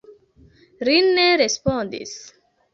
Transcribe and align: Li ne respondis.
Li 0.89 0.95
ne 1.19 1.27
respondis. 1.45 2.19